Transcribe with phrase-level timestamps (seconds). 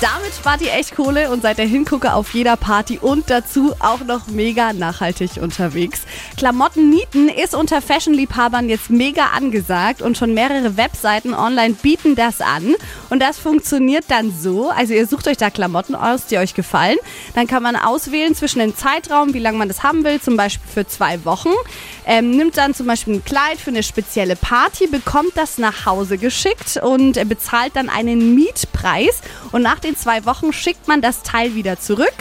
[0.00, 4.00] Damit spart ihr echt Kohle und seid der Hingucker auf jeder Party und dazu auch
[4.00, 6.00] noch mega nachhaltig unterwegs.
[6.36, 12.40] Klamotten nieten ist unter Fashion-Liebhabern jetzt mega angesagt und schon mehrere Webseiten online bieten das
[12.40, 12.74] an.
[13.10, 16.98] Und das funktioniert dann so, also ihr sucht euch da Klamotten aus, die euch gefallen.
[17.36, 20.68] Dann kann man auswählen zwischen dem Zeitraum, wie lange man das haben will, zum Beispiel
[20.68, 21.50] für zwei Wochen.
[22.06, 26.18] Ähm, nimmt dann zum Beispiel ein Kleid für eine spezielle Party, bekommt das nach Hause
[26.18, 29.22] geschickt und äh, bezahlt dann einen Mietpreis.
[29.56, 32.12] Und nach den zwei Wochen schickt man das Teil wieder zurück.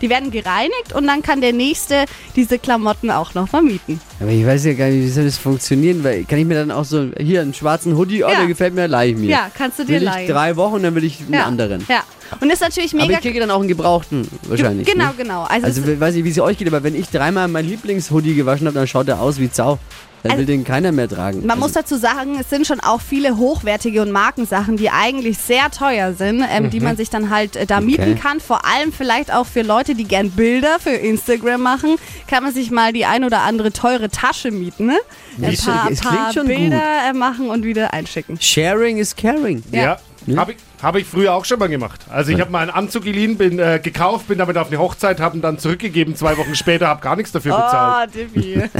[0.00, 2.04] Die werden gereinigt und dann kann der nächste
[2.36, 4.00] diese Klamotten auch noch vermieten.
[4.20, 6.70] Aber ich weiß ja gar nicht, wie soll das funktionieren, weil kann ich mir dann
[6.70, 8.36] auch so, hier einen schwarzen Hoodie, oh, Ja.
[8.36, 9.28] der gefällt mir, leih ich mir.
[9.28, 10.28] Ja, kannst du dir will ich leihen.
[10.30, 11.44] drei Wochen, dann will ich einen ja.
[11.46, 11.84] anderen.
[11.88, 12.04] Ja.
[12.40, 13.14] Und ist natürlich Aber mega.
[13.18, 14.86] ich kriege dann auch einen gebrauchten, wahrscheinlich.
[14.86, 15.14] genau, ne?
[15.16, 15.42] genau.
[15.42, 18.36] Also, Also, ich weiß nicht, wie es euch geht, aber wenn ich dreimal mein Lieblingshoodie
[18.36, 19.80] gewaschen habe, dann schaut er aus wie Zau.
[20.24, 21.40] Dann Also- will den keiner mehr tragen.
[21.40, 25.36] Man also, muss dazu sagen, es sind schon auch viele hochwertige und Markensachen, die eigentlich
[25.36, 28.40] sehr teuer sind, ähm, die man sich dann halt äh, da mieten kann.
[28.40, 32.70] Vor allem vielleicht auch für Leute, die gern Bilder für Instagram machen, kann man sich
[32.70, 34.86] mal die ein oder andere teure Tasche mieten.
[34.86, 34.96] Ne?
[35.42, 38.40] Ein paar, paar Bilder äh, machen und wieder einschicken.
[38.40, 39.62] Sharing is caring.
[39.72, 39.98] Ja.
[40.26, 40.36] Ja.
[40.38, 42.02] Habe ich, hab ich früher auch schon mal gemacht.
[42.10, 45.20] Also ich habe mal einen Anzug geliehen, bin äh, gekauft, bin damit auf eine Hochzeit,
[45.20, 46.14] habe ihn dann zurückgegeben.
[46.14, 48.10] Zwei Wochen später habe gar nichts dafür bezahlt.
[48.14, 48.62] Oh, Divi.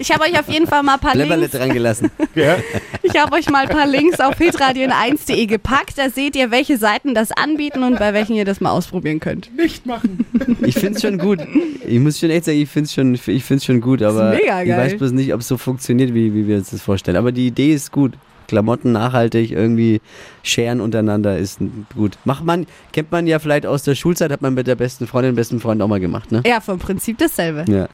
[0.00, 2.10] Ich habe euch auf jeden Fall mal ein paar Blämmerle Links dran gelassen.
[2.34, 2.56] Ja.
[3.02, 5.98] Ich habe euch mal ein paar Links auf hitradion1.de gepackt.
[5.98, 9.54] Da seht ihr, welche Seiten das anbieten und bei welchen ihr das mal ausprobieren könnt.
[9.56, 10.24] Nicht machen.
[10.62, 11.40] Ich finde es schon gut.
[11.86, 14.62] Ich muss schon echt sagen, ich finde es schon, ich find's schon gut, aber mega
[14.62, 17.16] ich weiß bloß nicht, ob es so funktioniert, wie, wie wir uns das vorstellen.
[17.16, 18.12] Aber die Idee ist gut.
[18.46, 20.00] Klamotten nachhaltig, irgendwie
[20.42, 21.60] scheren untereinander ist
[21.94, 22.18] gut.
[22.24, 25.34] Macht man, kennt man ja vielleicht aus der Schulzeit, hat man mit der besten Freundin,
[25.34, 26.42] besten Freund auch mal gemacht, ne?
[26.46, 27.64] Ja, vom Prinzip dasselbe.
[27.70, 27.88] Ja.